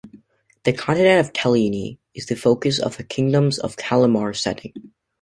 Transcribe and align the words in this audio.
The 0.63 0.73
continent 0.73 1.19
of 1.23 1.31
Tellene 1.31 1.99
is 2.15 2.25
the 2.25 2.35
focus 2.35 2.79
of 2.79 2.97
the 2.97 3.03
"Kingdoms 3.03 3.59
of 3.59 3.75
Kalamar" 3.77 4.33
setting. 4.35 4.73